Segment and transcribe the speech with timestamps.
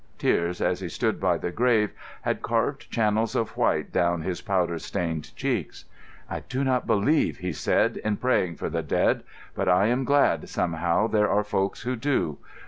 [0.17, 1.91] Tears, as he stood by the grave,
[2.23, 5.85] had carved channels of white down his powder stained cheeks.
[6.27, 9.21] "I do not believe," he said, "in praying for the dead.
[9.53, 12.39] But I am glad, somehow, there are folks who do.